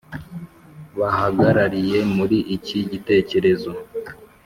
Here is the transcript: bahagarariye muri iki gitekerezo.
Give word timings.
bahagarariye 0.99 1.99
muri 2.15 2.37
iki 2.55 2.79
gitekerezo. 2.91 3.71